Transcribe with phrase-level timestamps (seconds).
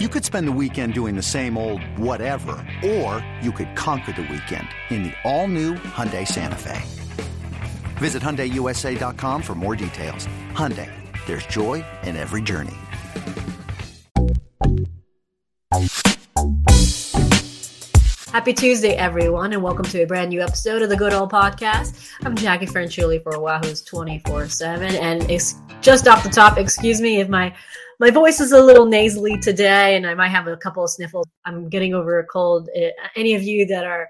[0.00, 4.22] You could spend the weekend doing the same old whatever, or you could conquer the
[4.22, 6.82] weekend in the all-new Hyundai Santa Fe.
[7.98, 10.26] Visit HyundaiUSA.com for more details.
[10.50, 10.90] Hyundai,
[11.26, 12.74] there's joy in every journey.
[18.32, 22.10] Happy Tuesday, everyone, and welcome to a brand new episode of the Good Old Podcast.
[22.24, 24.96] I'm Jackie Franchuli for Wahoo's 24 7.
[24.96, 27.54] And it's just off the top, excuse me if my
[28.00, 31.26] my voice is a little nasally today and I might have a couple of sniffles.
[31.44, 32.68] I'm getting over a cold.
[32.74, 34.08] It, eh, any of you that are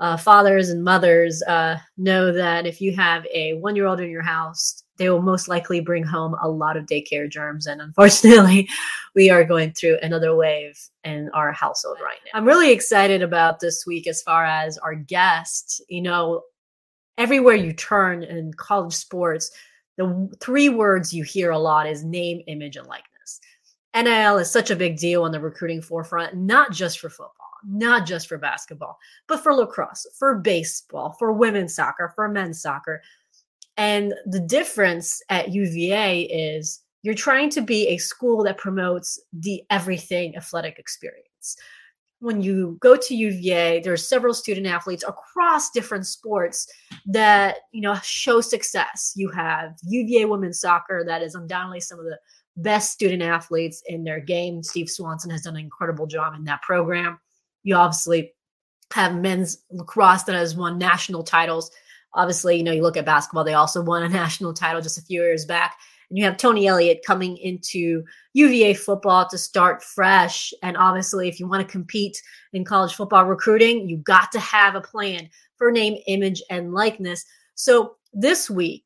[0.00, 4.10] uh, fathers and mothers uh, know that if you have a one year old in
[4.10, 7.66] your house, they will most likely bring home a lot of daycare germs.
[7.66, 8.68] And unfortunately,
[9.14, 12.38] we are going through another wave in our household right now.
[12.38, 15.82] I'm really excited about this week as far as our guest.
[15.88, 16.42] You know,
[17.18, 19.50] everywhere you turn in college sports,
[19.96, 23.13] the three words you hear a lot is name, image, and likeness.
[23.94, 28.06] NIL is such a big deal on the recruiting forefront, not just for football, not
[28.06, 33.02] just for basketball, but for lacrosse, for baseball, for women's soccer, for men's soccer.
[33.76, 39.62] And the difference at UVA is you're trying to be a school that promotes the
[39.70, 41.56] everything athletic experience.
[42.20, 46.66] When you go to UVA, there's several student athletes across different sports
[47.04, 49.12] that you know show success.
[49.14, 52.18] You have UVA women's soccer that is undoubtedly some of the
[52.56, 54.62] best student athletes in their game.
[54.62, 57.18] Steve Swanson has done an incredible job in that program.
[57.62, 58.32] You obviously
[58.92, 61.70] have men's lacrosse that has won national titles.
[62.14, 65.02] Obviously, you know, you look at basketball, they also won a national title just a
[65.02, 65.76] few years back.
[66.10, 70.52] And you have Tony Elliott coming into UVA football to start fresh.
[70.62, 72.20] And obviously, if you want to compete
[72.52, 77.24] in college football recruiting, you got to have a plan for name, image, and likeness.
[77.54, 78.84] So this week,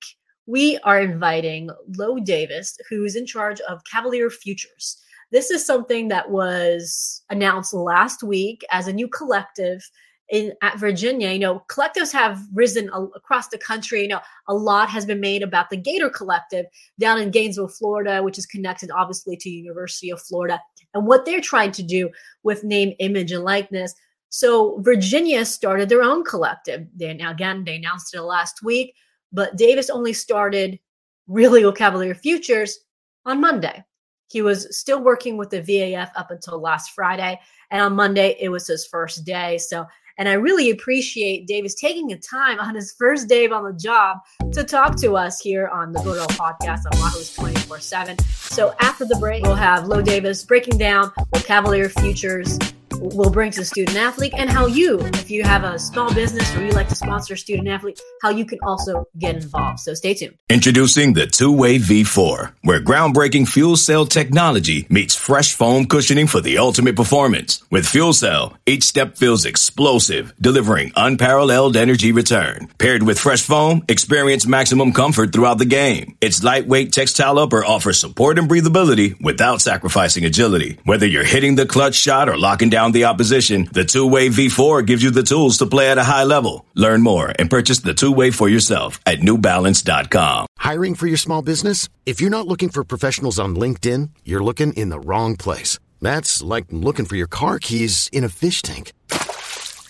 [0.49, 1.69] we are inviting
[1.99, 4.97] Lo Davis, who's in charge of Cavalier Futures.
[5.31, 9.87] This is something that was announced last week as a new collective
[10.31, 11.33] in at Virginia.
[11.33, 14.01] You know, collectives have risen a, across the country.
[14.01, 16.65] You know, a lot has been made about the Gator Collective
[16.99, 20.59] down in Gainesville, Florida, which is connected obviously to University of Florida
[20.95, 22.09] and what they're trying to do
[22.43, 23.95] with name, image, and likeness.
[24.31, 26.87] So Virginia started their own collective.
[26.97, 28.95] They now again they announced it last week.
[29.33, 30.79] But Davis only started
[31.27, 32.79] really with Cavalier Futures
[33.25, 33.85] on Monday.
[34.29, 37.41] He was still working with the VAF up until last Friday.
[37.71, 39.59] And on Monday, it was his first day.
[39.59, 39.87] So,
[40.19, 44.19] and I really appreciate Davis taking the time on his first day on the job
[44.53, 48.19] to talk to us here on the Good Podcast on Wahoo's 24 7.
[48.19, 52.59] So after the break, we'll have Lo Davis breaking down what Cavalier Futures
[53.01, 56.55] will bring to the student athlete and how you, if you have a small business
[56.57, 59.81] or you like to sponsor a student athlete, how you can also get involved.
[59.81, 60.37] So stay tuned.
[60.49, 66.41] Introducing the two way V4, where groundbreaking fuel cell technology meets fresh foam cushioning for
[66.41, 67.63] the ultimate performance.
[67.71, 72.69] With fuel cell, each step feels explosive, delivering unparalleled energy return.
[72.79, 76.17] Paired with fresh foam, experience maximum comfort throughout the game.
[76.21, 80.79] Its lightweight textile upper offers support and breathability without sacrificing agility.
[80.85, 85.03] Whether you're hitting the clutch shot or locking down the opposition, the two-way V4 gives
[85.03, 86.67] you the tools to play at a high level.
[86.75, 90.47] Learn more and purchase the two-way for yourself at newbalance.com.
[90.59, 91.89] Hiring for your small business?
[92.07, 95.79] If you're not looking for professionals on LinkedIn, you're looking in the wrong place.
[96.01, 98.93] That's like looking for your car keys in a fish tank.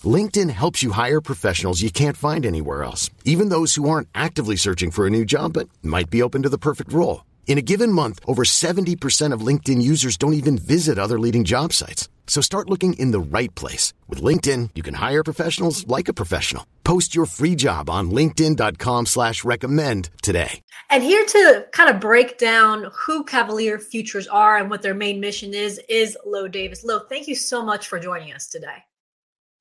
[0.04, 4.56] LinkedIn helps you hire professionals you can't find anywhere else, even those who aren't actively
[4.56, 7.24] searching for a new job but might be open to the perfect role.
[7.48, 11.72] In a given month, over 70% of LinkedIn users don't even visit other leading job
[11.72, 12.08] sites.
[12.28, 13.94] So start looking in the right place.
[14.06, 16.64] With LinkedIn, you can hire professionals like a professional.
[16.84, 20.62] Post your free job on linkedin.com slash recommend today.
[20.90, 25.20] And here to kind of break down who Cavalier Futures are and what their main
[25.20, 26.84] mission is, is Lo Davis.
[26.84, 28.84] Lo, thank you so much for joining us today.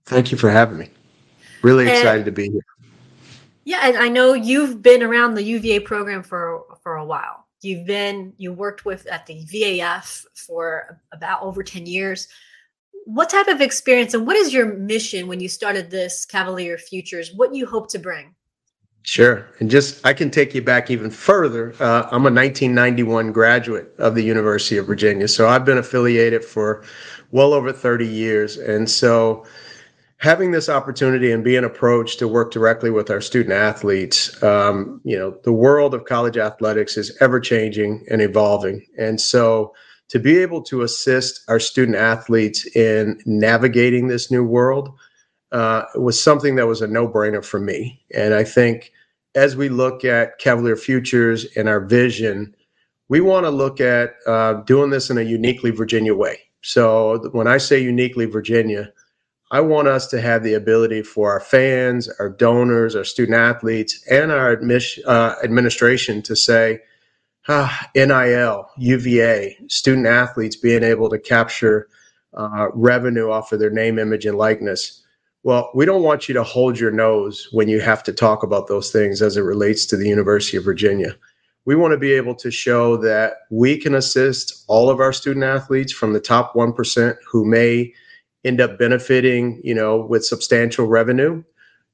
[0.05, 0.89] Thank you for having me.
[1.63, 2.65] Really and, excited to be here.
[3.65, 7.45] Yeah, and I know you've been around the UVA program for, for a while.
[7.61, 12.27] You've been, you worked with at the VAF for about over 10 years
[13.07, 17.31] what type of experience and what is your mission when you started this Cavalier Futures?
[17.33, 18.35] What you hope to bring?
[19.03, 19.47] Sure.
[19.59, 21.73] And just, I can take you back even further.
[21.79, 25.29] Uh, I'm a 1991 graduate of the University of Virginia.
[25.29, 26.83] So I've been affiliated for
[27.31, 28.57] well over 30 years.
[28.57, 29.45] And so
[30.17, 35.17] having this opportunity and being approached to work directly with our student athletes, um, you
[35.17, 38.85] know, the world of college athletics is ever changing and evolving.
[38.97, 39.73] And so,
[40.09, 44.89] to be able to assist our student athletes in navigating this new world
[45.51, 48.01] uh, was something that was a no-brainer for me.
[48.13, 48.91] And I think
[49.35, 52.55] as we look at Cavalier Futures and our vision,
[53.09, 56.39] we want to look at uh, doing this in a uniquely Virginia way.
[56.61, 58.91] So when I say uniquely Virginia,
[59.51, 64.03] I want us to have the ability for our fans, our donors, our student athletes,
[64.09, 66.79] and our admission, uh, administration to say,
[67.49, 71.87] ah, NIL, UVA, student athletes being able to capture
[72.33, 75.01] uh, revenue off of their name, image, and likeness.
[75.43, 78.67] Well, we don't want you to hold your nose when you have to talk about
[78.67, 81.15] those things as it relates to the University of Virginia.
[81.63, 85.45] We want to be able to show that we can assist all of our student
[85.45, 87.93] athletes from the top 1% who may
[88.43, 91.43] end up benefiting, you know, with substantial revenue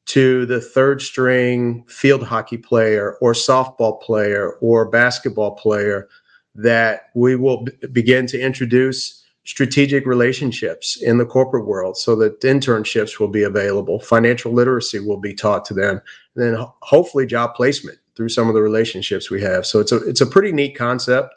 [0.06, 6.10] to the third string field hockey player or softball player or basketball player
[6.56, 12.40] that we will b- begin to introduce strategic relationships in the corporate world so that
[12.42, 16.02] internships will be available financial literacy will be taught to them
[16.36, 19.66] and then ho- hopefully job placement through some of the relationships we have.
[19.66, 21.34] So it's a it's a pretty neat concept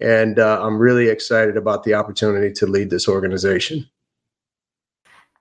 [0.00, 3.88] and uh, i'm really excited about the opportunity to lead this organization.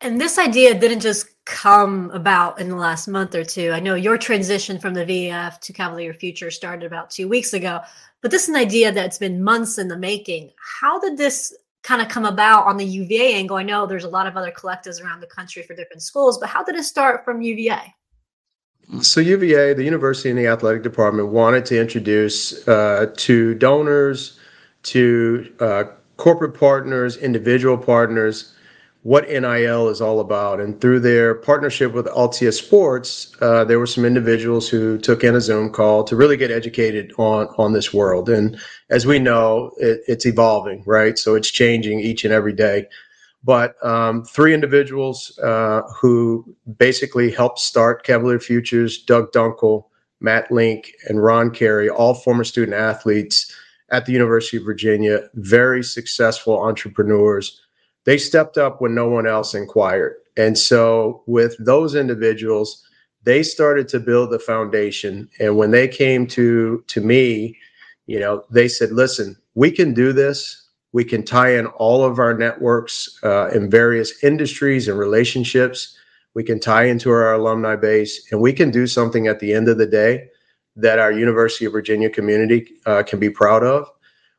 [0.01, 3.71] And this idea didn't just come about in the last month or two.
[3.71, 7.81] I know your transition from the VF to Cavalier Future started about two weeks ago,
[8.21, 10.51] but this is an idea that's been months in the making.
[10.81, 13.57] How did this kind of come about on the UVA angle?
[13.57, 16.49] I know there's a lot of other collectives around the country for different schools, but
[16.49, 17.93] how did it start from UVA?
[19.01, 24.39] So UVA, the university and the athletic department wanted to introduce uh, to donors,
[24.83, 25.83] to uh,
[26.17, 28.54] corporate partners, individual partners,
[29.05, 30.59] what NIL is all about.
[30.59, 35.35] And through their partnership with Altius Sports, uh, there were some individuals who took in
[35.35, 38.29] a Zoom call to really get educated on on this world.
[38.29, 38.59] And
[38.89, 41.19] as we know, it, it's evolving, right?
[41.19, 42.87] So it's changing each and every day.
[43.43, 46.43] But um, three individuals uh, who
[46.79, 49.83] basically helped start Cavalier Futures, Doug Dunkel,
[50.19, 53.53] Matt Link, and Ron Carey, all former student athletes
[53.91, 57.61] at the University of Virginia, very successful entrepreneurs
[58.05, 60.15] they stepped up when no one else inquired.
[60.37, 62.83] And so, with those individuals,
[63.23, 65.27] they started to build the foundation.
[65.39, 67.57] And when they came to to me,
[68.07, 70.63] you know, they said, "Listen, we can do this.
[70.93, 75.97] We can tie in all of our networks uh, in various industries and relationships.
[76.35, 79.67] We can tie into our alumni base, and we can do something at the end
[79.67, 80.29] of the day
[80.75, 83.89] that our University of Virginia community uh, can be proud of."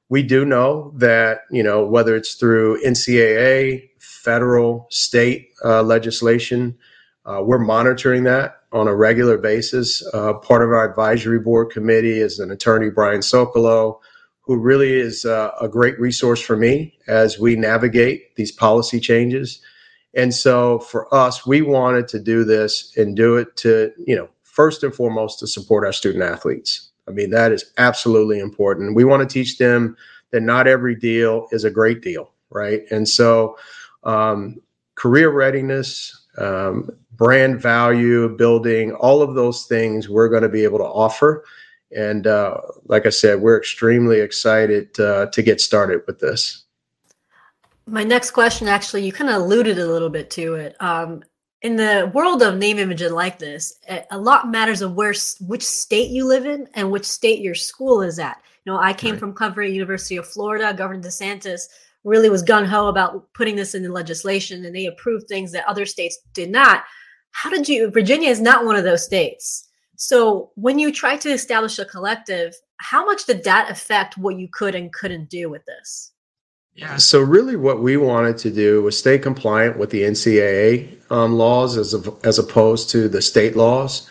[0.08, 6.76] We do know that you know whether it's through NCAA, federal, state uh, legislation,
[7.24, 10.06] uh, we're monitoring that on a regular basis.
[10.14, 13.98] Uh, part of our advisory board committee is an attorney, Brian Socolow,
[14.42, 19.60] who really is uh, a great resource for me as we navigate these policy changes.
[20.14, 24.28] And so for us, we wanted to do this and do it to, you know,
[24.42, 26.85] first and foremost to support our student athletes.
[27.08, 28.96] I mean, that is absolutely important.
[28.96, 29.96] We want to teach them
[30.30, 32.82] that not every deal is a great deal, right?
[32.90, 33.56] And so,
[34.04, 34.60] um,
[34.96, 40.78] career readiness, um, brand value building, all of those things we're going to be able
[40.78, 41.44] to offer.
[41.94, 46.64] And uh, like I said, we're extremely excited uh, to get started with this.
[47.86, 50.76] My next question, actually, you kind of alluded a little bit to it.
[50.80, 51.22] Um,
[51.62, 53.78] in the world of name, image, and likeness,
[54.10, 58.02] a lot matters of where which state you live in and which state your school
[58.02, 58.40] is at.
[58.64, 59.20] You know, I came right.
[59.20, 60.74] from covering University of Florida.
[60.76, 61.62] Governor DeSantis
[62.04, 65.66] really was gun ho about putting this in the legislation, and they approved things that
[65.66, 66.84] other states did not.
[67.32, 67.90] How did you?
[67.90, 69.68] Virginia is not one of those states.
[69.96, 74.48] So when you try to establish a collective, how much did that affect what you
[74.52, 76.12] could and couldn't do with this?
[76.76, 81.32] Yeah, so really what we wanted to do was stay compliant with the NCAA um,
[81.32, 84.10] laws as, of, as opposed to the state laws.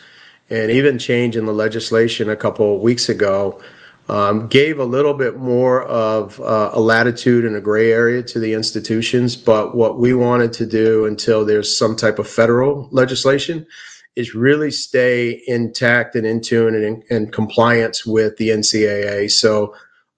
[0.50, 3.62] And even change in the legislation a couple of weeks ago
[4.10, 8.40] um, gave a little bit more of uh, a latitude and a gray area to
[8.40, 9.36] the institutions.
[9.36, 13.68] But what we wanted to do until there's some type of federal legislation
[14.16, 19.30] is really stay intact and in tune and in, in compliance with the NCAA.
[19.30, 19.76] So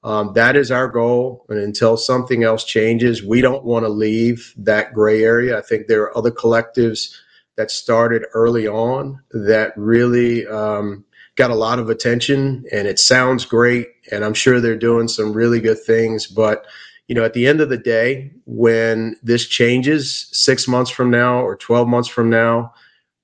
[0.07, 1.45] um, that is our goal.
[1.49, 5.57] And until something else changes, we don't want to leave that gray area.
[5.57, 7.13] I think there are other collectives
[7.57, 11.03] that started early on that really um,
[11.35, 13.87] got a lot of attention and it sounds great.
[14.09, 16.25] And I'm sure they're doing some really good things.
[16.25, 16.65] But,
[17.09, 21.41] you know, at the end of the day, when this changes six months from now
[21.41, 22.73] or 12 months from now,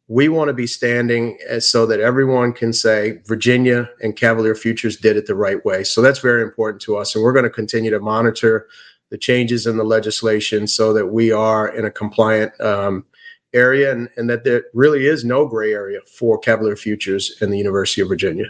[0.07, 5.15] we want to be standing so that everyone can say Virginia and Cavalier Futures did
[5.15, 5.83] it the right way.
[5.83, 7.15] So that's very important to us.
[7.15, 8.67] And we're going to continue to monitor
[9.09, 13.05] the changes in the legislation so that we are in a compliant um,
[13.53, 17.57] area and, and that there really is no gray area for Cavalier Futures and the
[17.57, 18.47] University of Virginia.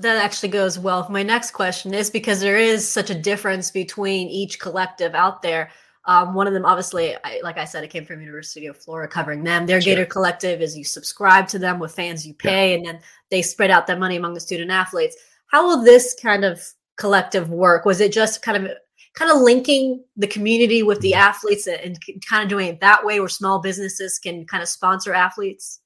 [0.00, 1.06] That actually goes well.
[1.08, 5.70] My next question is because there is such a difference between each collective out there
[6.06, 9.10] Um, one of them, obviously, I, like I said, it came from University of Florida,
[9.10, 9.66] covering them.
[9.66, 9.94] Their sure.
[9.94, 12.76] Gator Collective is you subscribe to them with fans you pay, yeah.
[12.76, 12.98] and then
[13.30, 15.16] they spread out that money among the student athletes.
[15.46, 16.62] How will this kind of
[16.96, 17.84] collective work?
[17.84, 18.72] Was it just kind of
[19.14, 21.20] kind of linking the community with the mm-hmm.
[21.20, 25.14] athletes and kind of doing it that way, where small businesses can kind of sponsor
[25.14, 25.80] athletes?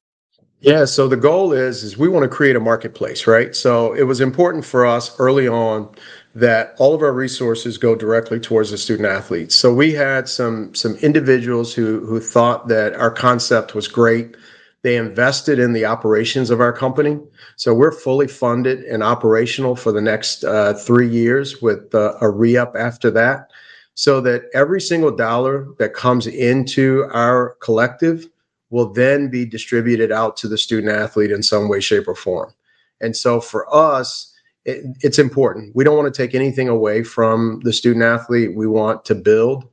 [0.61, 3.55] Yeah, so the goal is is we want to create a marketplace, right?
[3.55, 5.95] So it was important for us early on
[6.39, 9.57] that all of our resources go directly towards the student athletes.
[9.57, 14.37] So we had some some individuals who who thought that our concept was great.
[14.83, 17.19] They invested in the operations of our company.
[17.57, 22.31] So we're fully funded and operational for the next uh, three years with uh, a
[22.31, 23.51] re up after that.
[23.95, 28.29] So that every single dollar that comes into our collective
[28.71, 32.55] will then be distributed out to the student athlete in some way, shape, or form.
[33.01, 34.33] And so for us,
[34.69, 35.75] it, it's important.
[35.75, 38.55] We don't want to take anything away from the student athlete.
[38.55, 39.67] We want to build.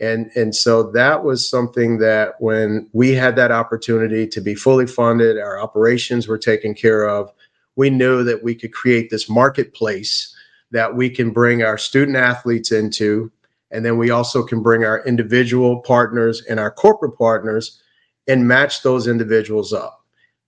[0.00, 4.88] And, and so that was something that when we had that opportunity to be fully
[4.88, 7.32] funded, our operations were taken care of,
[7.76, 10.34] we knew that we could create this marketplace
[10.72, 13.30] that we can bring our student athletes into.
[13.70, 17.80] And then we also can bring our individual partners and our corporate partners
[18.26, 20.01] and match those individuals up.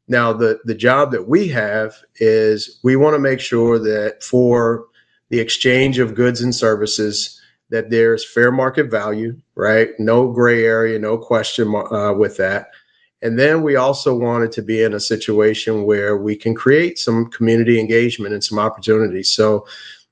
[0.06, 4.86] Now, the, the job that we have is we want to make sure that for
[5.30, 9.88] the exchange of goods and services, that there's fair market value, right?
[9.98, 12.68] No gray area, no question uh, with that.
[13.22, 17.30] And then we also wanted to be in a situation where we can create some
[17.30, 19.30] community engagement and some opportunities.
[19.30, 19.66] So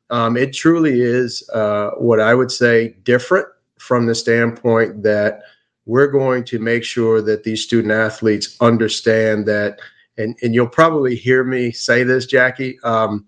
[0.09, 3.47] um, it truly is uh, what I would say different
[3.79, 5.43] from the standpoint that
[5.87, 9.79] we're going to make sure that these student athletes understand that
[10.19, 13.27] and, and you'll probably hear me say this jackie um,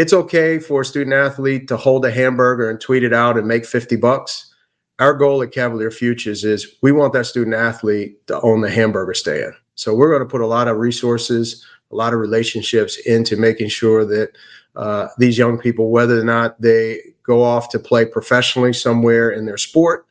[0.00, 3.46] it's okay for a student athlete to hold a hamburger and tweet it out and
[3.46, 4.50] make 50 bucks.
[4.98, 9.12] Our goal at cavalier futures is we want that student athlete to own the hamburger
[9.12, 9.52] stand.
[9.74, 13.68] So we're going to put a lot of resources a lot of relationships into making
[13.68, 14.30] sure that
[14.76, 19.44] uh, these young people whether or not they go off to play professionally somewhere in
[19.44, 20.06] their sport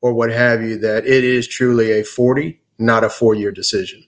[0.00, 4.04] or what have you, that it is truly a 40, not a four year decision.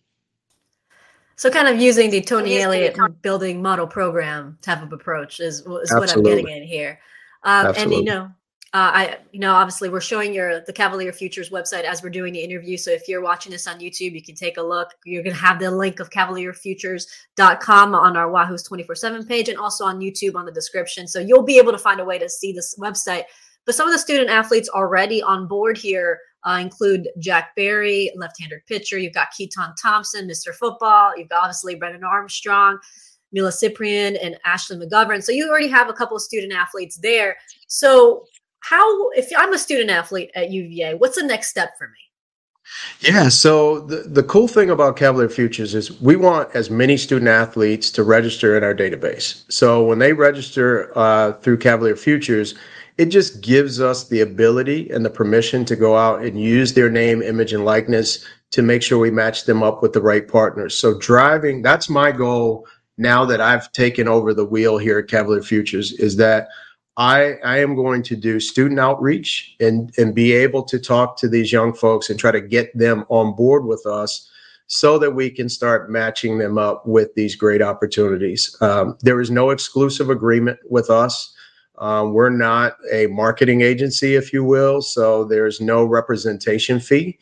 [1.36, 5.92] So, kind of using the Tony Elliott building model program type of approach is, is
[5.92, 7.00] what I'm getting in here.
[7.44, 8.24] Um, and you know,
[8.72, 12.34] uh, I you know obviously we're showing your the Cavalier Futures website as we're doing
[12.34, 12.76] the interview.
[12.76, 14.90] So if you're watching this on YouTube, you can take a look.
[15.04, 19.98] You're gonna have the link of cavalierfutures.com on our Wahoo's 24/7 page and also on
[19.98, 21.08] YouTube on the description.
[21.08, 23.24] So you'll be able to find a way to see this website
[23.66, 28.60] but some of the student athletes already on board here uh, include Jack Barry, left-handed
[28.66, 28.98] pitcher.
[28.98, 30.54] You've got Keaton Thompson, Mr.
[30.54, 31.16] Football.
[31.16, 32.78] You've got obviously Brendan Armstrong,
[33.32, 35.22] Mila Cyprian, and Ashley McGovern.
[35.22, 37.36] So you already have a couple of student athletes there.
[37.66, 38.24] So
[38.60, 41.94] how, if I'm a student athlete at UVA, what's the next step for me?
[43.00, 47.28] Yeah, so the, the cool thing about Cavalier Futures is we want as many student
[47.28, 49.50] athletes to register in our database.
[49.50, 52.54] So when they register uh, through Cavalier Futures,
[53.00, 56.90] it just gives us the ability and the permission to go out and use their
[56.90, 60.76] name, image, and likeness to make sure we match them up with the right partners.
[60.76, 62.66] So driving, that's my goal
[62.98, 66.48] now that I've taken over the wheel here at Cavalier Futures is that
[66.98, 71.28] I, I am going to do student outreach and, and be able to talk to
[71.28, 74.28] these young folks and try to get them on board with us
[74.66, 78.54] so that we can start matching them up with these great opportunities.
[78.60, 81.34] Um, there is no exclusive agreement with us.
[81.80, 87.18] Um, we're not a marketing agency, if you will, so there's no representation fee.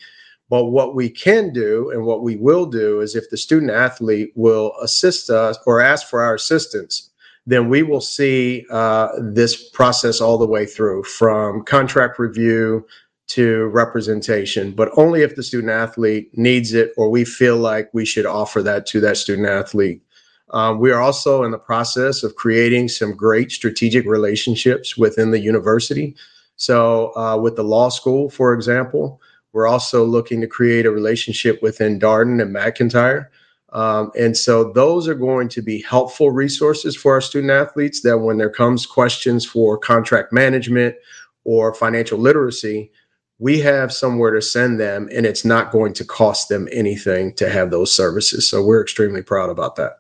[0.51, 4.33] But what we can do and what we will do is if the student athlete
[4.35, 7.11] will assist us or ask for our assistance,
[7.47, 12.85] then we will see uh, this process all the way through from contract review
[13.29, 18.05] to representation, but only if the student athlete needs it or we feel like we
[18.05, 20.03] should offer that to that student athlete.
[20.51, 25.41] Um, we are also in the process of creating some great strategic relationships within the
[25.41, 26.17] university.
[26.57, 29.21] So, uh, with the law school, for example,
[29.53, 33.29] we're also looking to create a relationship within Darden and McIntire.
[33.73, 38.19] Um, and so, those are going to be helpful resources for our student athletes that
[38.19, 40.97] when there comes questions for contract management
[41.45, 42.91] or financial literacy,
[43.39, 47.49] we have somewhere to send them and it's not going to cost them anything to
[47.49, 48.49] have those services.
[48.49, 49.99] So, we're extremely proud about that.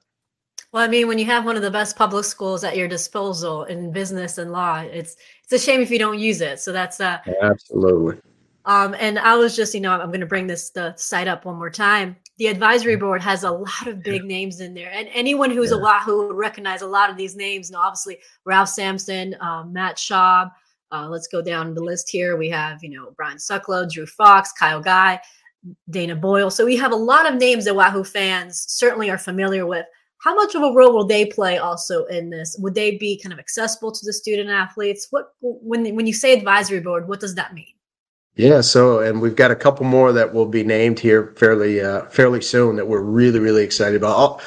[0.72, 3.64] Well, I mean, when you have one of the best public schools at your disposal
[3.64, 6.60] in business and law, it's it's a shame if you don't use it.
[6.60, 8.16] So that's uh absolutely.
[8.64, 11.46] Um, and I was just, you know, I'm going to bring this the site up
[11.46, 12.16] one more time.
[12.36, 13.06] The advisory mm-hmm.
[13.06, 15.78] board has a lot of big names in there, and anyone who's yeah.
[15.78, 17.70] a lot who would recognize a lot of these names.
[17.70, 20.50] Know, obviously Ralph Sampson, um, Matt Schaub,
[20.90, 22.36] Uh, let's go down the list here.
[22.36, 25.20] We have, you know, Brian Socolow, Drew Fox, Kyle Guy,
[25.90, 26.50] Dana Boyle.
[26.50, 29.86] So we have a lot of names that Wahoo fans certainly are familiar with.
[30.18, 32.56] How much of a role will they play also in this?
[32.58, 35.06] Would they be kind of accessible to the student athletes?
[35.10, 37.72] What when when you say advisory board, what does that mean?
[38.34, 42.06] Yeah, so and we've got a couple more that will be named here fairly uh,
[42.06, 44.16] fairly soon that we're really really excited about.
[44.16, 44.40] All,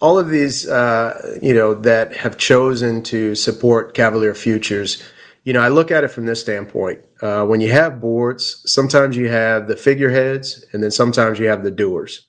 [0.00, 5.02] all of these, uh, you know, that have chosen to support Cavalier Futures
[5.46, 7.04] you know, I look at it from this standpoint.
[7.22, 11.62] Uh, when you have boards, sometimes you have the figureheads, and then sometimes you have
[11.62, 12.26] the doers.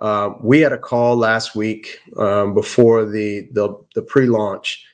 [0.00, 4.84] Uh, we had a call last week um, before the the, the pre-launch,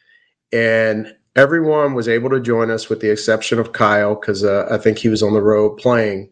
[0.53, 4.79] and everyone was able to join us, with the exception of Kyle, because uh, I
[4.79, 6.29] think he was on the road playing.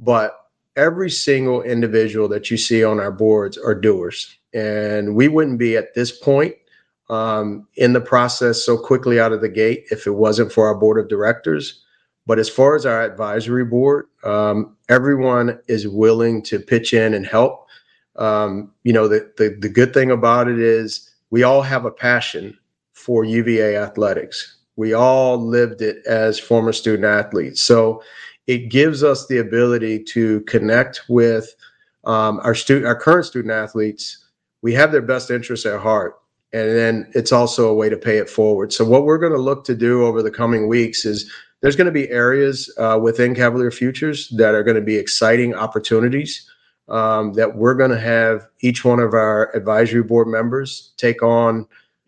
[0.00, 0.36] But
[0.76, 5.76] every single individual that you see on our boards are doers, and we wouldn't be
[5.76, 6.54] at this point
[7.10, 10.74] um, in the process so quickly out of the gate if it wasn't for our
[10.74, 11.82] board of directors.
[12.26, 17.24] But as far as our advisory board, um, everyone is willing to pitch in and
[17.24, 17.66] help.
[18.18, 21.90] Um, you know, the, the, the good thing about it is we all have a
[21.90, 22.58] passion
[22.92, 24.56] for UVA athletics.
[24.76, 27.62] We all lived it as former student athletes.
[27.62, 28.02] So
[28.46, 31.54] it gives us the ability to connect with
[32.04, 34.24] um, our student, our current student athletes.
[34.62, 36.16] We have their best interests at heart
[36.52, 38.72] and then it's also a way to pay it forward.
[38.72, 41.86] So what we're going to look to do over the coming weeks is there's going
[41.86, 46.48] to be areas uh, within Cavalier Futures that are going to be exciting opportunities
[46.88, 51.66] um, that we're going to have each one of our advisory board members take on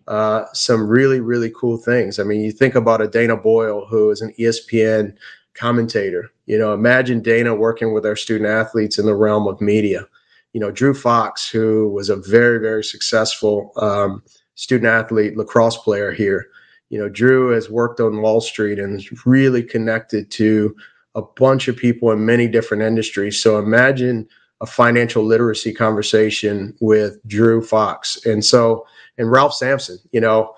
[0.08, 2.18] uh, some really really cool things.
[2.18, 5.14] I mean, you think about a Dana Boyle who is an ESPN
[5.54, 6.30] commentator.
[6.46, 10.06] You know, imagine Dana working with our student athletes in the realm of media
[10.52, 14.22] you know, Drew Fox, who was a very, very successful um,
[14.54, 16.48] student athlete lacrosse player here.
[16.88, 20.74] You know, Drew has worked on Wall Street and is really connected to
[21.14, 23.40] a bunch of people in many different industries.
[23.40, 24.28] So imagine
[24.60, 28.24] a financial literacy conversation with Drew Fox.
[28.26, 30.54] And so, and Ralph Sampson, you know,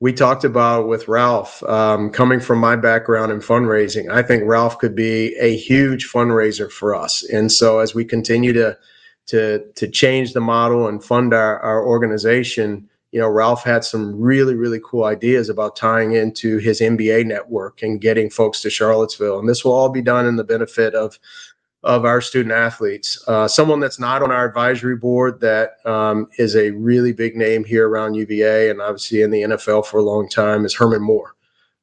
[0.00, 4.10] we talked about with Ralph um, coming from my background in fundraising.
[4.10, 7.22] I think Ralph could be a huge fundraiser for us.
[7.30, 8.76] And so, as we continue to
[9.26, 14.20] to to change the model and fund our, our organization you know ralph had some
[14.20, 19.38] really really cool ideas about tying into his nba network and getting folks to charlottesville
[19.38, 21.18] and this will all be done in the benefit of
[21.84, 26.56] of our student athletes uh, someone that's not on our advisory board that um, is
[26.56, 30.28] a really big name here around uva and obviously in the nfl for a long
[30.28, 31.36] time is herman moore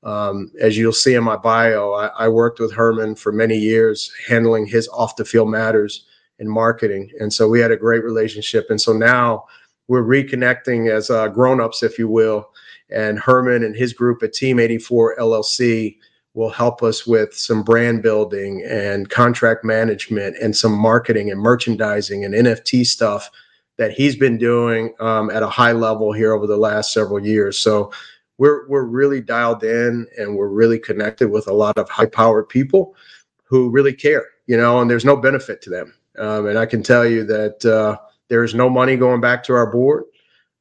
[0.04, 4.12] um, as you'll see in my bio I, I worked with herman for many years
[4.28, 6.06] handling his off the field matters
[6.42, 7.10] in marketing.
[7.20, 8.70] And so we had a great relationship.
[8.70, 9.46] And so now
[9.88, 12.50] we're reconnecting as uh, grown-ups, if you will.
[12.90, 15.98] And Herman and his group at Team 84 LLC
[16.34, 22.24] will help us with some brand building and contract management and some marketing and merchandising
[22.24, 23.30] and NFT stuff
[23.78, 27.58] that he's been doing um, at a high level here over the last several years.
[27.58, 27.92] So
[28.38, 32.50] we're we're really dialed in and we're really connected with a lot of high powered
[32.50, 32.96] people
[33.44, 35.94] who really care, you know, and there's no benefit to them.
[36.18, 37.98] Um, and I can tell you that uh,
[38.30, 40.06] there's no money going back to our board.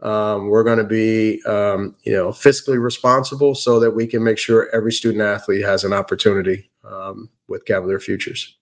[0.03, 4.39] Um, we're going to be, um, you know, fiscally responsible so that we can make
[4.39, 8.57] sure every student athlete has an opportunity um, with Cavalier Futures.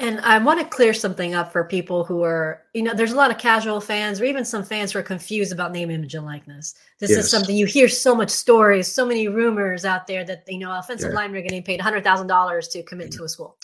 [0.00, 3.16] And I want to clear something up for people who are, you know, there's a
[3.16, 6.24] lot of casual fans or even some fans who are confused about name, image, and
[6.24, 6.74] likeness.
[7.00, 7.18] This yes.
[7.18, 10.72] is something you hear so much stories, so many rumors out there that, you know,
[10.76, 11.16] offensive yeah.
[11.16, 13.18] linemen are getting paid $100,000 to commit mm-hmm.
[13.18, 13.58] to a school.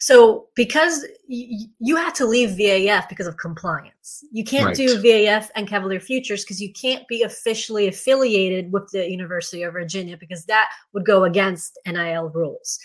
[0.00, 4.76] So because y- you had to leave VAF because of compliance, you can't right.
[4.76, 9.74] do VAF and Cavalier Futures because you can't be officially affiliated with the University of
[9.74, 12.78] Virginia because that would go against NIL rules.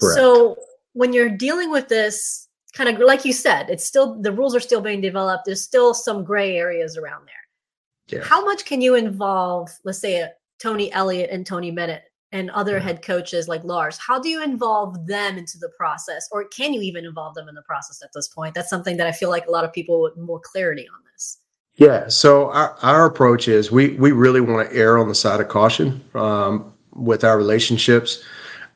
[0.00, 0.16] Correct.
[0.16, 0.56] So
[0.92, 4.60] when you're dealing with this kind of like you said it's still the rules are
[4.60, 8.24] still being developed there's still some gray areas around there yeah.
[8.26, 12.78] how much can you involve let's say a tony elliott and tony bennett and other
[12.78, 12.82] yeah.
[12.82, 16.28] head coaches like lars how do you involve them into the process?
[16.32, 18.54] Or can you even involve them in the process at this point?
[18.54, 21.38] That's something that i feel like a lot of people with more clarity on this.
[21.76, 25.40] Yeah so our, our approach is we we really want to err on the side
[25.40, 28.22] of caution um, with our relationships.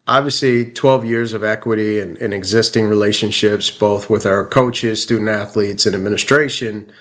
[0.08, 5.84] Obviously 12 years of equity and, and, existing relationships both with our coaches student athletes
[5.84, 6.92] and administration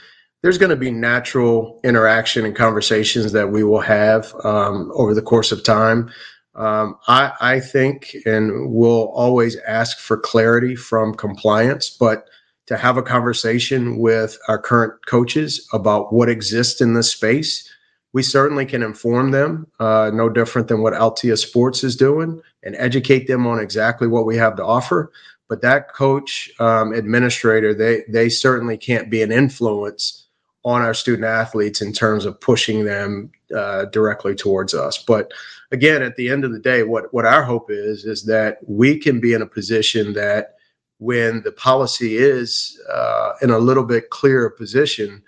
[0.42, 5.22] there's going to be natural interaction and conversations that we will have um, over the
[5.22, 6.08] course of time
[6.56, 12.28] um, I, I, think and we'll always ask for clarity from compliance but
[12.68, 17.70] to have a conversation with our current coaches about what exists in this space
[18.16, 22.74] we certainly can inform them, uh, no different than what Altius Sports is doing and
[22.78, 25.12] educate them on exactly what we have to offer.
[25.50, 30.28] But that coach um, administrator, they they certainly can't be an influence
[30.64, 34.98] on our student athletes in terms of pushing them uh, directly towards us.
[34.98, 35.32] But
[35.72, 39.00] again, at the end of the day, what what our hope is is that we
[39.00, 40.56] can be in a position that
[41.00, 45.22] when the policy is uh, in a little bit clearer position,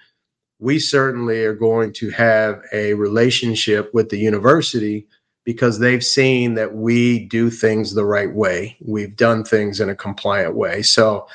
[0.59, 5.07] we certainly are going to have a relationship with the university
[5.43, 8.75] because they've seen that we do things the right way.
[8.81, 10.81] We've done things in a compliant way.
[10.81, 11.27] So,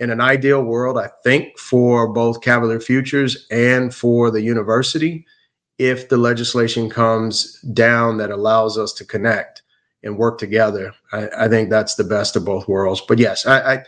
[0.00, 5.24] in an ideal world, I think for both Cavalier Futures and for the university,
[5.78, 9.62] if the legislation comes down that allows us to connect
[10.02, 13.00] and work together, I, I think that's the best of both worlds.
[13.00, 13.84] But yes, I, I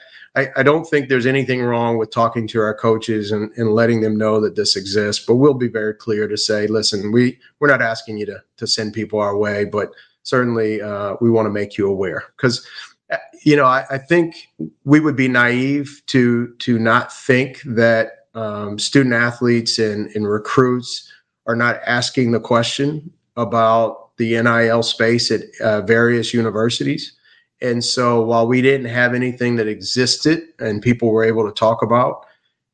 [0.54, 4.18] I, don't think there's anything wrong with talking to our coaches and, and letting them
[4.18, 5.24] know that this exists.
[5.24, 8.66] But we'll be very clear to say, listen, we we're not asking you to to
[8.66, 9.90] send people our way, but
[10.24, 12.66] certainly uh, we want to make you aware because
[13.10, 14.48] uh, you know I, I, think
[14.84, 21.10] we would be naive to to not think that um, student athletes and, and recruits
[21.46, 27.12] are not asking the question about the NIL space at uh, various universities.
[27.60, 31.82] And so while we didn't have anything that existed and people were able to talk
[31.82, 32.26] about,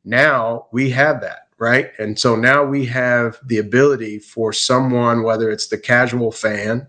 [0.05, 1.91] now we have that, right?
[1.99, 6.89] And so now we have the ability for someone, whether it's the casual fan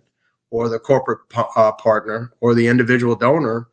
[0.49, 1.19] or the corporate
[1.55, 3.67] uh, partner or the individual donor,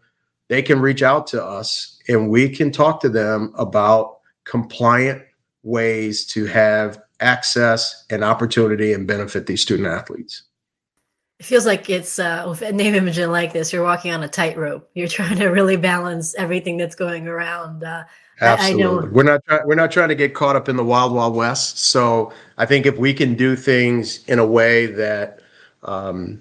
[0.48, 5.22] they can reach out to us and we can talk to them about compliant
[5.62, 10.42] ways to have access and opportunity and benefit these student athletes.
[11.38, 14.28] It feels like it's uh, with a name imaging like this, you're walking on a
[14.28, 14.90] tightrope.
[14.94, 17.82] You're trying to really balance everything that's going around.
[17.82, 18.04] Uh,
[18.42, 18.82] Absolutely.
[18.82, 20.84] I, I know we're not try- we're not trying to get caught up in the
[20.84, 21.78] wild wild west.
[21.78, 25.40] So I think if we can do things in a way that
[25.82, 26.40] um,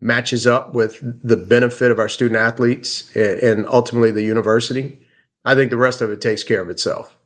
[0.00, 4.98] matches up with the benefit of our student athletes and, and ultimately the university,
[5.44, 7.17] I think the rest of it takes care of itself.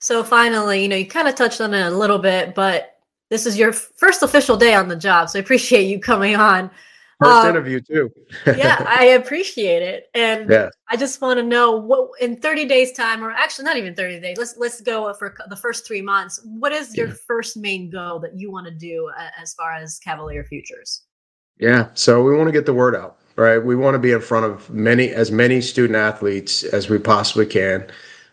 [0.00, 3.46] So finally, you know, you kind of touched on it a little bit, but this
[3.46, 6.70] is your first official day on the job, so I appreciate you coming on.
[7.22, 8.10] First um, interview too.
[8.46, 10.70] yeah, I appreciate it, and yeah.
[10.88, 14.20] I just want to know what in 30 days time, or actually not even 30
[14.20, 14.38] days.
[14.38, 16.40] Let's let's go for the first three months.
[16.44, 17.14] What is your yeah.
[17.26, 19.10] first main goal that you want to do
[19.40, 21.02] as far as Cavalier Futures?
[21.58, 23.58] Yeah, so we want to get the word out, right?
[23.58, 27.44] We want to be in front of many as many student athletes as we possibly
[27.44, 27.86] can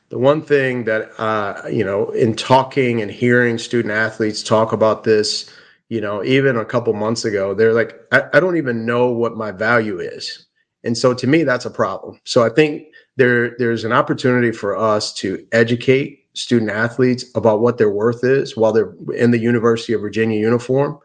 [0.10, 5.04] the one thing that uh, you know in talking and hearing student athletes talk about
[5.04, 5.50] this
[5.90, 9.38] you know even a couple months ago they're like I, I, don't even know what
[9.38, 10.46] my value is.
[10.84, 12.20] And so to me that's a problem.
[12.24, 17.78] So i think there there's an opportunity for us to educate student athletes about what
[17.78, 21.00] their worth is while they're in the university of virginia uniform.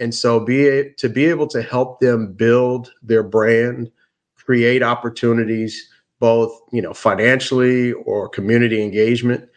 [0.00, 3.90] And so be to be able to help them build their brand
[4.44, 5.88] create opportunities
[6.28, 9.48] both you know financially or community engagement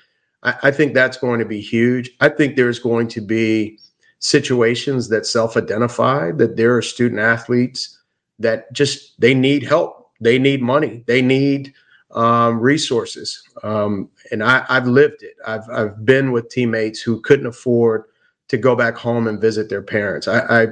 [0.43, 2.12] I, I, think that's going to be huge.
[2.19, 3.80] I think there's going to be
[4.19, 7.99] situations that self-identify that there are student athletes
[8.39, 10.12] that just they need help.
[10.21, 11.03] They need money.
[11.08, 11.73] They need
[12.12, 13.43] um, resources.
[13.63, 15.36] Um, and I, i've lived it.
[15.45, 18.06] I've, I've been with teammates who couldn't afford
[18.47, 20.27] to go back home and visit their parents.
[20.27, 20.67] I, I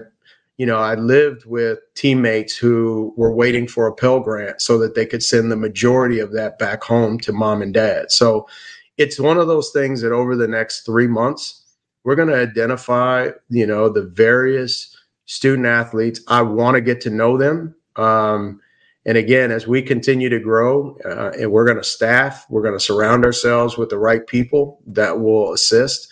[0.58, 4.96] you know, I lived with teammates who were waiting for a Pell Grant so that
[4.96, 8.12] they could send the majority of that back home to mom and dad.
[8.12, 8.48] So
[8.98, 11.64] it's one of those things that over the next three months,
[12.04, 16.22] we're going to identify, you know, the various student athletes.
[16.28, 17.76] I want to get to know them.
[17.98, 18.62] Um,
[19.06, 22.74] and again, as we continue to grow uh, and we're going to staff, we're going
[22.74, 26.12] to surround ourselves with the right people that will assist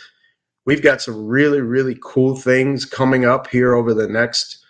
[0.65, 4.63] we've got some really really cool things coming up here over the next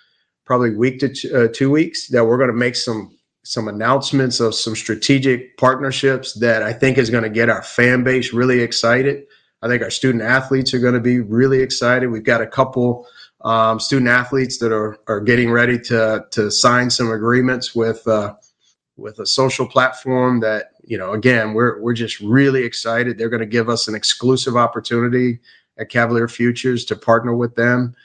[0.45, 4.55] probably week to uh, two weeks that we're going to make some some announcements of
[4.55, 9.25] some strategic partnerships that I think is going to get our fan base really excited.
[9.61, 12.09] I think our student athletes are going to be really excited.
[12.09, 13.05] We've got a couple
[13.41, 18.35] um, student athletes that are are getting ready to to sign some agreements with uh,
[18.95, 23.17] with a social platform that you know again we're we're just really excited.
[23.17, 25.39] They're going to give us an exclusive opportunity
[25.77, 27.95] at Cavalier Futures to partner with them.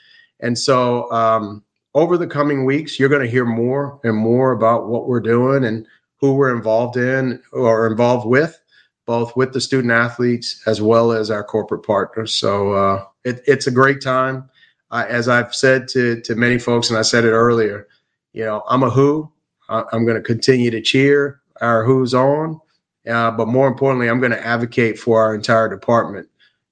[0.40, 1.62] And so, um,
[1.94, 5.64] over the coming weeks, you're going to hear more and more about what we're doing
[5.64, 5.86] and
[6.20, 8.60] Hoo we're involved in or involved with,
[9.06, 12.34] both with the student athletes as well as our corporate partners.
[12.34, 14.48] So uh, it, it's a great time.
[14.90, 17.86] As I've said to to many folks, and I said it earlier,
[18.32, 19.30] you know, I'm a who.
[19.68, 22.58] I'm going to continue to cheer our Hoos on,
[23.06, 26.26] uh, but more importantly, I'm going to advocate for our entire department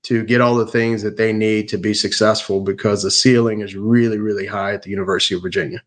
[0.07, 3.75] to get all the things that they need to be successful because the ceiling is
[3.75, 5.83] really, really high at the University of Virginia.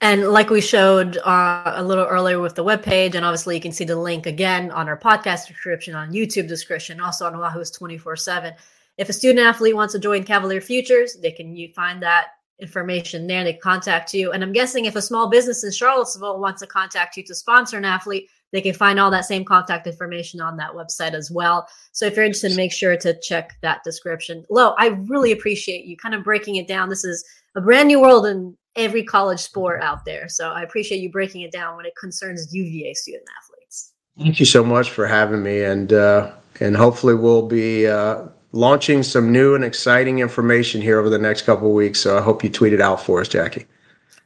[0.00, 3.72] And like we showed uh, a little earlier with the webpage, and obviously you can
[3.72, 8.14] see the link again on our podcast description, on YouTube description, also on Wahoo's 24
[8.14, 8.54] 7.
[8.96, 12.28] If a student athlete wants to join Cavalier Futures, they can find that
[12.60, 13.42] information there.
[13.42, 14.30] They contact you.
[14.30, 17.76] And I'm guessing if a small business in Charlottesville wants to contact you to sponsor
[17.76, 21.66] an athlete, they can find all that same contact information on that website as well.
[21.92, 24.44] So if you're interested, make sure to check that description.
[24.50, 26.88] Lo, I really appreciate you kind of breaking it down.
[26.88, 27.24] This is
[27.56, 30.28] a brand new world in every college sport out there.
[30.28, 33.92] So I appreciate you breaking it down when it concerns UVA student athletes.
[34.18, 39.02] Thank you so much for having me, and uh, and hopefully we'll be uh, launching
[39.02, 42.00] some new and exciting information here over the next couple of weeks.
[42.00, 43.66] So I hope you tweet it out for us, Jackie.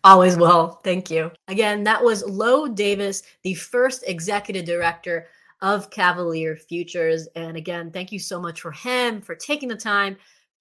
[0.07, 0.79] Always will.
[0.85, 1.33] Thank you.
[1.49, 5.27] Again, that was Lo Davis, the first executive director
[5.63, 7.27] of Cavalier Futures.
[7.35, 10.17] And again, thank you so much for him for taking the time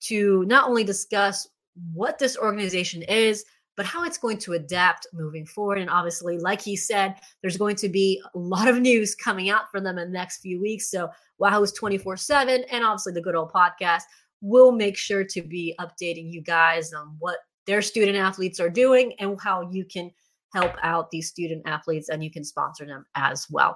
[0.05, 1.47] to not only discuss
[1.93, 3.45] what this organization is,
[3.77, 5.77] but how it's going to adapt moving forward.
[5.77, 9.69] And obviously, like he said, there's going to be a lot of news coming out
[9.69, 10.89] for them in the next few weeks.
[10.89, 14.05] So Wahoo's 24 7 and obviously the good old podcast
[14.41, 19.13] will make sure to be updating you guys on what their student athletes are doing
[19.19, 20.12] and how you can
[20.54, 23.73] help out these student athletes and you can sponsor them as well.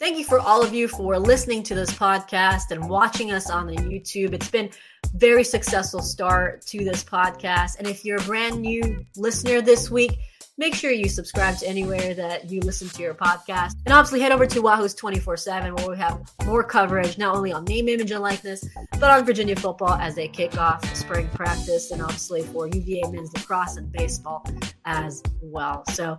[0.00, 3.68] Thank you for all of you for listening to this podcast and watching us on
[3.68, 4.32] the YouTube.
[4.32, 4.70] It's been
[5.14, 7.78] very successful start to this podcast.
[7.78, 10.18] And if you're a brand new listener this week,
[10.62, 13.72] Make sure you subscribe to anywhere that you listen to your podcast.
[13.84, 17.52] And obviously, head over to Wahoo's 24 7, where we have more coverage, not only
[17.52, 18.64] on name, image, and likeness,
[19.00, 23.32] but on Virginia football as they kick off spring practice, and obviously for UVA men's
[23.34, 24.46] lacrosse and baseball
[24.84, 25.82] as well.
[25.88, 26.16] So,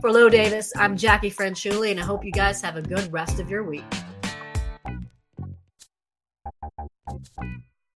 [0.00, 3.40] for Lo Davis, I'm Jackie Franchuli, and I hope you guys have a good rest
[3.40, 3.84] of your week.